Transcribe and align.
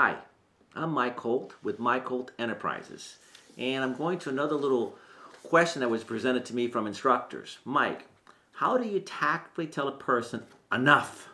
Hi, 0.00 0.14
I'm 0.76 0.92
Mike 0.92 1.18
Holt 1.18 1.54
with 1.60 1.80
Mike 1.80 2.06
Holt 2.06 2.30
Enterprises, 2.38 3.16
and 3.56 3.82
I'm 3.82 3.96
going 3.96 4.20
to 4.20 4.28
another 4.28 4.54
little 4.54 4.94
question 5.42 5.80
that 5.80 5.90
was 5.90 6.04
presented 6.04 6.44
to 6.44 6.54
me 6.54 6.68
from 6.68 6.86
instructors. 6.86 7.58
Mike, 7.64 8.06
how 8.52 8.78
do 8.78 8.86
you 8.86 9.00
tactfully 9.00 9.66
tell 9.66 9.88
a 9.88 9.98
person 9.98 10.44
enough 10.70 11.26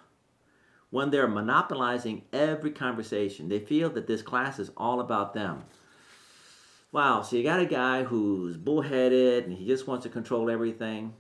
when 0.89 1.11
they're 1.11 1.29
monopolizing 1.29 2.22
every 2.32 2.71
conversation? 2.71 3.50
They 3.50 3.58
feel 3.58 3.90
that 3.90 4.07
this 4.07 4.22
class 4.22 4.58
is 4.58 4.71
all 4.79 4.99
about 4.99 5.35
them. 5.35 5.64
Wow, 6.90 7.21
so 7.21 7.36
you 7.36 7.43
got 7.43 7.61
a 7.61 7.67
guy 7.67 8.04
who's 8.04 8.57
bullheaded 8.57 9.44
and 9.44 9.53
he 9.53 9.67
just 9.67 9.86
wants 9.86 10.04
to 10.04 10.08
control 10.08 10.49
everything. 10.49 11.12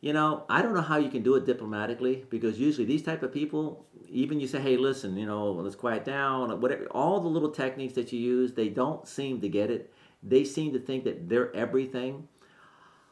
You 0.00 0.12
know, 0.12 0.44
I 0.48 0.62
don't 0.62 0.74
know 0.74 0.80
how 0.80 0.98
you 0.98 1.10
can 1.10 1.22
do 1.24 1.34
it 1.34 1.44
diplomatically 1.44 2.24
because 2.30 2.60
usually 2.60 2.86
these 2.86 3.02
type 3.02 3.24
of 3.24 3.32
people, 3.32 3.84
even 4.08 4.38
you 4.38 4.46
say, 4.46 4.60
"Hey, 4.60 4.76
listen, 4.76 5.16
you 5.16 5.26
know, 5.26 5.50
let's 5.52 5.74
quiet 5.74 6.04
down," 6.04 6.60
whatever, 6.60 6.86
all 6.92 7.20
the 7.20 7.28
little 7.28 7.50
techniques 7.50 7.94
that 7.94 8.12
you 8.12 8.20
use, 8.20 8.52
they 8.52 8.68
don't 8.68 9.08
seem 9.08 9.40
to 9.40 9.48
get 9.48 9.70
it. 9.70 9.92
They 10.22 10.44
seem 10.44 10.72
to 10.72 10.78
think 10.78 11.02
that 11.04 11.28
they're 11.28 11.54
everything. 11.54 12.28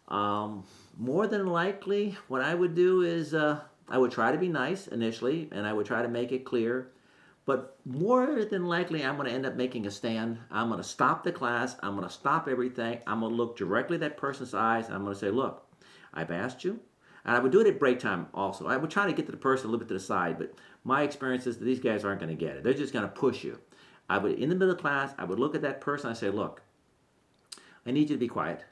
Um, 0.08 0.64
more 0.96 1.26
than 1.26 1.46
likely, 1.48 2.16
what 2.28 2.40
I 2.40 2.54
would 2.54 2.74
do 2.76 3.02
is 3.02 3.34
uh, 3.34 3.60
I 3.88 3.98
would 3.98 4.12
try 4.12 4.30
to 4.30 4.38
be 4.38 4.48
nice 4.48 4.86
initially, 4.86 5.48
and 5.50 5.66
I 5.66 5.72
would 5.72 5.86
try 5.86 6.02
to 6.02 6.08
make 6.08 6.30
it 6.30 6.44
clear. 6.44 6.92
But 7.46 7.76
more 7.84 8.44
than 8.44 8.66
likely, 8.66 9.04
I'm 9.04 9.16
going 9.16 9.28
to 9.28 9.34
end 9.34 9.46
up 9.46 9.54
making 9.56 9.86
a 9.86 9.90
stand. 9.90 10.38
I'm 10.50 10.68
going 10.68 10.82
to 10.82 10.88
stop 10.88 11.24
the 11.24 11.32
class. 11.32 11.76
I'm 11.82 11.96
going 11.96 12.06
to 12.06 12.14
stop 12.14 12.48
everything. 12.48 13.00
I'm 13.06 13.20
going 13.20 13.32
to 13.32 13.36
look 13.36 13.56
directly 13.56 13.96
at 13.96 14.00
that 14.00 14.16
person's 14.16 14.54
eyes. 14.54 14.88
I'm 14.88 15.02
going 15.02 15.14
to 15.14 15.18
say, 15.18 15.30
"Look, 15.30 15.65
I've 16.16 16.32
asked 16.32 16.64
you." 16.64 16.80
And 17.26 17.36
I 17.36 17.40
would 17.40 17.50
do 17.50 17.60
it 17.60 17.66
at 17.66 17.80
break 17.80 17.98
time 17.98 18.28
also. 18.32 18.68
I 18.68 18.76
would 18.76 18.90
try 18.90 19.04
to 19.04 19.12
get 19.12 19.26
to 19.26 19.32
the 19.32 19.36
person 19.36 19.66
a 19.66 19.70
little 19.70 19.80
bit 19.80 19.88
to 19.88 19.94
the 19.94 20.00
side, 20.00 20.38
but 20.38 20.54
my 20.84 21.02
experience 21.02 21.44
is 21.48 21.58
that 21.58 21.64
these 21.64 21.80
guys 21.80 22.04
aren't 22.04 22.20
going 22.20 22.36
to 22.36 22.44
get 22.44 22.56
it. 22.56 22.62
They're 22.62 22.72
just 22.72 22.92
going 22.92 23.04
to 23.04 23.12
push 23.12 23.42
you. 23.42 23.58
I 24.08 24.18
would, 24.18 24.38
in 24.38 24.48
the 24.48 24.54
middle 24.54 24.72
of 24.72 24.80
class, 24.80 25.12
I 25.18 25.24
would 25.24 25.40
look 25.40 25.56
at 25.56 25.62
that 25.62 25.80
person. 25.80 26.08
I 26.08 26.12
say, 26.12 26.30
look, 26.30 26.62
I 27.84 27.90
need 27.90 28.10
you 28.10 28.14
to 28.14 28.20
be 28.20 28.28
quiet. 28.28 28.64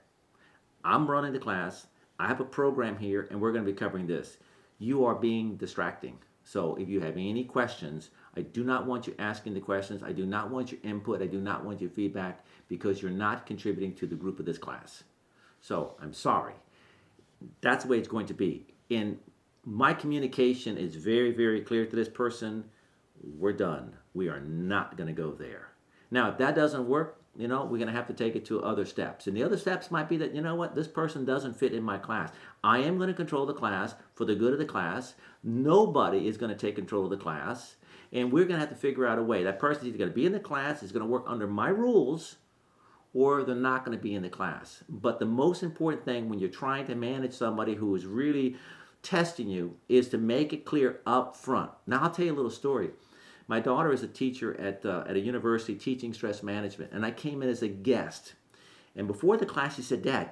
I'm 0.85 1.11
running 1.11 1.33
the 1.33 1.41
class. 1.41 1.89
I 2.21 2.29
have 2.29 2.39
a 2.39 2.45
program 2.45 2.97
here, 2.97 3.27
and 3.29 3.41
we're 3.41 3.51
going 3.51 3.65
to 3.65 3.73
be 3.73 3.77
covering 3.77 4.07
this. 4.07 4.37
You 4.79 5.05
are 5.05 5.17
being 5.17 5.57
distracting. 5.57 6.19
So 6.45 6.77
if 6.77 6.89
you 6.89 7.01
have 7.01 7.17
any 7.17 7.43
questions, 7.43 8.11
I 8.37 8.43
do 8.43 8.63
not 8.63 8.87
want 8.87 9.09
you 9.09 9.17
asking 9.19 9.55
the 9.55 9.61
questions. 9.61 10.05
I 10.05 10.13
do 10.13 10.27
not 10.27 10.51
want 10.51 10.71
your 10.71 10.81
input. 10.85 11.23
I 11.23 11.27
do 11.27 11.41
not 11.41 11.65
want 11.65 11.81
your 11.81 11.91
feedback 11.91 12.45
because 12.69 13.03
you're 13.03 13.11
not 13.11 13.47
contributing 13.47 13.95
to 13.97 14.07
the 14.07 14.15
group 14.15 14.39
of 14.39 14.47
this 14.47 14.59
class. 14.59 15.03
So 15.61 15.97
I'm 16.01 16.13
sorry 16.13 16.55
that's 17.61 17.85
the 17.85 17.91
way 17.91 17.99
it's 17.99 18.09
going 18.09 18.27
to 18.27 18.35
be. 18.35 18.67
And 18.91 19.19
my 19.65 19.95
communication 19.95 20.77
is 20.77 20.97
very, 20.97 21.33
very 21.33 21.61
clear 21.61 21.87
to 21.87 21.97
this 21.97 22.09
person. 22.09 22.65
We're 23.23 23.53
done. 23.53 23.97
We 24.13 24.29
are 24.29 24.41
not 24.41 24.97
going 24.97 25.07
to 25.07 25.13
go 25.13 25.33
there. 25.33 25.69
Now, 26.11 26.31
if 26.31 26.39
that 26.39 26.55
doesn't 26.55 26.87
work, 26.87 27.21
you 27.37 27.49
know, 27.49 27.65
we're 27.65 27.79
going 27.79 27.89
to 27.89 27.95
have 27.95 28.07
to 28.07 28.15
take 28.15 28.37
it 28.37 28.45
to 28.47 28.63
other 28.63 28.85
steps. 28.85 29.27
And 29.27 29.37
the 29.37 29.43
other 29.43 29.57
steps 29.57 29.91
might 29.91 30.09
be 30.09 30.17
that, 30.19 30.35
you 30.35 30.41
know 30.41 30.55
what, 30.55 30.75
this 30.75 30.87
person 30.87 31.25
doesn't 31.25 31.59
fit 31.59 31.73
in 31.73 31.83
my 31.83 31.99
class. 31.99 32.31
I 32.63 32.79
am 32.79 32.97
going 32.97 33.09
to 33.09 33.15
control 33.15 33.47
the 33.47 33.55
class 33.55 33.95
for 34.15 34.25
the 34.25 34.37
good 34.37 34.53
of 34.53 34.59
the 34.59 34.65
class. 34.65 35.15
Nobody 35.43 36.29
is 36.29 36.37
going 36.37 36.51
to 36.51 36.59
take 36.59 36.77
control 36.77 37.05
of 37.05 37.11
the 37.11 37.17
class. 37.17 37.77
And 38.13 38.31
we're 38.31 38.45
going 38.45 38.61
to 38.61 38.67
have 38.67 38.69
to 38.69 38.77
figure 38.77 39.07
out 39.07 39.19
a 39.19 39.23
way. 39.23 39.43
That 39.43 39.59
person 39.59 39.89
is 39.89 39.97
going 39.97 40.11
to 40.11 40.15
be 40.15 40.27
in 40.27 40.33
the 40.33 40.39
class, 40.39 40.83
is 40.83 40.93
going 40.93 41.05
to 41.05 41.11
work 41.11 41.25
under 41.27 41.49
my 41.49 41.69
rules, 41.69 42.37
or 43.15 43.45
they're 43.45 43.55
not 43.55 43.85
going 43.85 43.97
to 43.97 44.03
be 44.03 44.15
in 44.15 44.23
the 44.23 44.29
class. 44.29 44.83
But 44.89 45.19
the 45.19 45.25
most 45.25 45.63
important 45.63 46.05
thing 46.05 46.29
when 46.29 46.41
you're 46.41 46.51
trying 46.51 46.87
to 46.87 46.95
manage 46.95 47.33
somebody 47.33 47.75
who 47.75 47.95
is 47.95 48.05
really 48.05 48.57
testing 49.03 49.49
you 49.49 49.77
is 49.89 50.09
to 50.09 50.19
make 50.19 50.53
it 50.53 50.65
clear 50.65 51.01
up 51.07 51.37
front. 51.37 51.71
Now, 51.87 52.03
I'll 52.03 52.11
tell 52.11 52.25
you 52.25 52.33
a 52.33 52.37
little 52.37 52.51
story. 52.51 52.91
My 53.47 53.61
daughter 53.61 53.93
is 53.93 54.03
a 54.03 54.09
teacher 54.09 54.59
at, 54.61 54.85
uh, 54.85 55.05
at 55.07 55.17
a 55.17 55.21
university 55.21 55.75
teaching 55.75 56.13
stress 56.13 56.43
management, 56.43 56.93
and 56.93 57.05
I 57.05 57.11
came 57.11 57.43
in 57.43 57.49
as 57.49 57.63
a 57.63 57.69
guest. 57.69 58.35
And 58.97 59.07
before 59.07 59.37
the 59.37 59.47
class, 59.47 59.77
she 59.77 59.83
said, 59.83 60.03
Dad, 60.03 60.31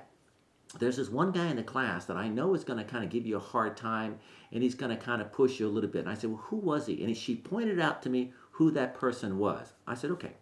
there's 0.78 0.97
this 0.97 1.10
one 1.10 1.32
guy 1.32 1.49
in 1.49 1.56
the 1.56 1.62
class 1.62 2.06
that 2.06 2.16
I 2.16 2.28
know 2.28 2.54
is 2.54 2.64
going 2.64 2.78
to 2.78 2.91
kind 2.91 3.04
of 3.04 3.10
give 3.10 3.26
you 3.26 3.37
a 3.37 3.41
hard 3.41 3.76
time 3.76 4.19
and 4.53 4.62
he's 4.62 4.75
going 4.75 4.97
to 4.97 5.03
kind 5.03 5.20
of 5.20 5.32
push 5.32 5.60
you 5.60 5.69
a 5.69 5.70
little 5.70 5.91
bit. 5.91 6.00
And 6.00 6.09
I 6.09 6.14
said, 6.14 6.31
Well, 6.31 6.43
who 6.44 6.56
was 6.56 6.87
he? 6.87 7.04
And 7.04 7.16
she 7.16 7.37
pointed 7.37 7.78
out 7.78 8.03
to 8.03 8.10
me 8.10 8.32
who 8.53 8.70
that 8.70 8.94
person 8.94 9.38
was. 9.38 9.72
I 9.87 9.94
said, 9.94 10.10
Okay. 10.12 10.32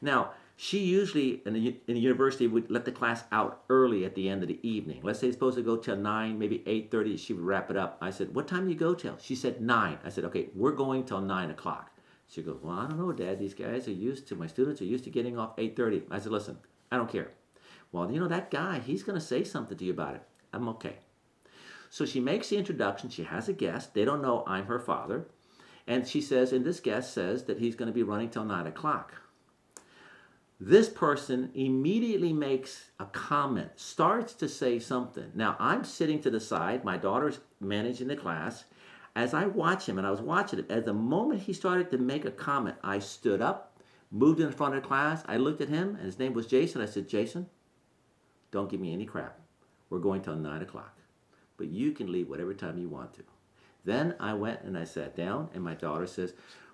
Now, 0.00 0.32
she 0.58 0.78
usually 0.78 1.42
in 1.44 1.52
the, 1.52 1.76
in 1.86 1.96
university 1.96 2.46
would 2.46 2.70
let 2.70 2.86
the 2.86 2.92
class 2.92 3.24
out 3.30 3.62
early 3.68 4.06
at 4.06 4.14
the 4.14 4.28
end 4.28 4.42
of 4.42 4.48
the 4.48 4.58
evening. 4.66 5.00
Let's 5.02 5.18
say 5.18 5.26
it's 5.26 5.36
supposed 5.36 5.58
to 5.58 5.62
go 5.62 5.76
till 5.76 5.96
nine, 5.96 6.38
maybe 6.38 6.62
eight 6.64 6.90
thirty. 6.90 7.18
She 7.18 7.34
would 7.34 7.44
wrap 7.44 7.70
it 7.70 7.76
up. 7.76 7.98
I 8.00 8.10
said, 8.10 8.34
"What 8.34 8.48
time 8.48 8.64
do 8.64 8.72
you 8.72 8.78
go 8.78 8.94
till?" 8.94 9.18
She 9.18 9.34
said 9.34 9.60
nine. 9.60 9.98
I 10.02 10.08
said, 10.08 10.24
"Okay, 10.24 10.48
we're 10.54 10.72
going 10.72 11.04
till 11.04 11.20
nine 11.20 11.50
o'clock." 11.50 11.90
She 12.26 12.42
goes, 12.42 12.58
"Well, 12.62 12.78
I 12.78 12.88
don't 12.88 12.98
know, 12.98 13.12
Dad. 13.12 13.38
These 13.38 13.52
guys 13.52 13.86
are 13.86 13.92
used 13.92 14.26
to 14.28 14.34
my 14.34 14.46
students 14.46 14.80
are 14.80 14.86
used 14.86 15.04
to 15.04 15.10
getting 15.10 15.38
off 15.38 15.52
eight 15.58 15.76
thirty. 15.76 16.02
I 16.10 16.18
said, 16.18 16.32
"Listen, 16.32 16.56
I 16.90 16.96
don't 16.96 17.12
care. 17.12 17.32
Well, 17.92 18.10
you 18.10 18.18
know 18.18 18.28
that 18.28 18.50
guy. 18.50 18.78
He's 18.78 19.02
going 19.02 19.18
to 19.18 19.24
say 19.24 19.44
something 19.44 19.76
to 19.76 19.84
you 19.84 19.92
about 19.92 20.14
it. 20.14 20.22
I'm 20.54 20.68
okay." 20.70 20.96
So 21.90 22.06
she 22.06 22.18
makes 22.18 22.48
the 22.48 22.56
introduction. 22.56 23.10
She 23.10 23.24
has 23.24 23.48
a 23.48 23.52
guest. 23.52 23.92
They 23.92 24.06
don't 24.06 24.22
know 24.22 24.42
I'm 24.46 24.66
her 24.66 24.80
father, 24.80 25.26
and 25.86 26.08
she 26.08 26.22
says, 26.22 26.52
and 26.52 26.64
this 26.64 26.80
guest 26.80 27.12
says 27.12 27.44
that 27.44 27.58
he's 27.58 27.76
going 27.76 27.88
to 27.88 27.94
be 27.94 28.02
running 28.02 28.30
till 28.30 28.44
nine 28.44 28.66
o'clock 28.66 29.20
this 30.58 30.88
person 30.88 31.50
immediately 31.54 32.32
makes 32.32 32.90
a 32.98 33.04
comment, 33.06 33.72
starts 33.76 34.32
to 34.34 34.48
say 34.48 34.78
something. 34.78 35.30
Now, 35.34 35.54
I'm 35.58 35.84
sitting 35.84 36.20
to 36.22 36.30
the 36.30 36.40
side, 36.40 36.82
my 36.82 36.96
daughter's 36.96 37.40
managing 37.60 38.08
the 38.08 38.16
class. 38.16 38.64
As 39.14 39.34
I 39.34 39.46
watch 39.46 39.86
him, 39.86 39.98
and 39.98 40.06
I 40.06 40.10
was 40.10 40.22
watching 40.22 40.58
it, 40.58 40.70
at 40.70 40.86
the 40.86 40.94
moment 40.94 41.42
he 41.42 41.52
started 41.52 41.90
to 41.90 41.98
make 41.98 42.24
a 42.24 42.30
comment, 42.30 42.76
I 42.82 43.00
stood 43.00 43.42
up, 43.42 43.78
moved 44.10 44.40
in 44.40 44.50
front 44.50 44.74
of 44.74 44.82
the 44.82 44.88
class. 44.88 45.22
I 45.26 45.36
looked 45.36 45.60
at 45.60 45.68
him, 45.68 45.96
and 45.96 46.06
his 46.06 46.18
name 46.18 46.32
was 46.32 46.46
Jason. 46.46 46.80
I 46.80 46.86
said, 46.86 47.08
Jason, 47.08 47.48
don't 48.50 48.70
give 48.70 48.80
me 48.80 48.94
any 48.94 49.04
crap. 49.04 49.38
We're 49.90 49.98
going 49.98 50.22
till 50.22 50.36
9 50.36 50.62
o'clock. 50.62 50.98
But 51.58 51.68
you 51.68 51.92
can 51.92 52.10
leave 52.10 52.28
whatever 52.28 52.54
time 52.54 52.78
you 52.78 52.88
want 52.88 53.14
to. 53.14 53.22
Then 53.84 54.14
I 54.18 54.34
went 54.34 54.62
and 54.62 54.76
I 54.76 54.84
sat 54.84 55.14
down, 55.14 55.50
and 55.54 55.62
my 55.62 55.74
daughter 55.74 56.06
says, 56.06 56.32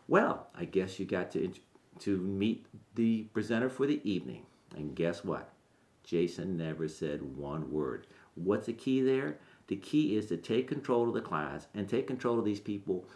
Well, 0.08 0.48
I 0.54 0.64
guess 0.64 0.98
you 0.98 1.04
got 1.04 1.32
to 1.32 1.52
to 2.00 2.16
meet 2.16 2.66
the 2.94 3.24
presenter 3.34 3.68
for 3.68 3.86
the 3.86 4.00
evening. 4.08 4.46
And 4.76 4.94
guess 4.94 5.24
what? 5.24 5.52
Jason 6.04 6.56
never 6.56 6.88
said 6.88 7.22
one 7.22 7.70
word. 7.70 8.06
What's 8.34 8.66
the 8.66 8.72
key 8.72 9.02
there? 9.02 9.38
The 9.68 9.76
key 9.76 10.16
is 10.16 10.26
to 10.26 10.36
take 10.36 10.68
control 10.68 11.08
of 11.08 11.14
the 11.14 11.20
class 11.20 11.66
and 11.74 11.88
take 11.88 12.06
control 12.06 12.38
of 12.38 12.44
these 12.44 12.60
people 12.60 13.06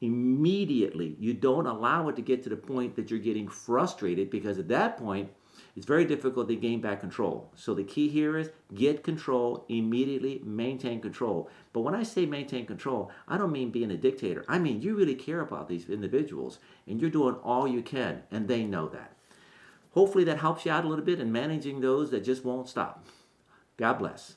immediately. 0.00 1.16
You 1.20 1.34
don't 1.34 1.66
allow 1.66 2.08
it 2.08 2.16
to 2.16 2.22
get 2.22 2.42
to 2.42 2.48
the 2.48 2.56
point 2.56 2.96
that 2.96 3.10
you're 3.10 3.20
getting 3.20 3.48
frustrated 3.48 4.30
because 4.30 4.58
at 4.58 4.68
that 4.68 4.96
point, 4.96 5.30
it's 5.76 5.86
very 5.86 6.04
difficult 6.04 6.48
to 6.48 6.56
gain 6.56 6.80
back 6.80 7.00
control. 7.00 7.50
So 7.54 7.74
the 7.74 7.84
key 7.84 8.08
here 8.08 8.36
is 8.36 8.50
get 8.74 9.02
control 9.02 9.64
immediately, 9.68 10.40
maintain 10.44 11.00
control. 11.00 11.48
But 11.72 11.80
when 11.80 11.94
I 11.94 12.02
say 12.02 12.26
maintain 12.26 12.66
control, 12.66 13.10
I 13.26 13.38
don't 13.38 13.52
mean 13.52 13.70
being 13.70 13.90
a 13.90 13.96
dictator. 13.96 14.44
I 14.48 14.58
mean 14.58 14.82
you 14.82 14.94
really 14.94 15.14
care 15.14 15.40
about 15.40 15.68
these 15.68 15.88
individuals 15.88 16.58
and 16.86 17.00
you're 17.00 17.10
doing 17.10 17.36
all 17.36 17.66
you 17.66 17.82
can, 17.82 18.22
and 18.30 18.48
they 18.48 18.64
know 18.64 18.88
that. 18.88 19.16
Hopefully 19.92 20.24
that 20.24 20.38
helps 20.38 20.64
you 20.64 20.72
out 20.72 20.84
a 20.84 20.88
little 20.88 21.04
bit 21.04 21.20
in 21.20 21.32
managing 21.32 21.80
those 21.80 22.10
that 22.10 22.24
just 22.24 22.44
won't 22.44 22.68
stop. 22.68 23.06
God 23.76 23.94
bless. 23.94 24.36